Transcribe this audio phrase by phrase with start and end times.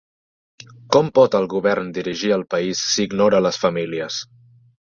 [0.95, 4.21] Com pot el govern dirigir el país si ignora les famílies?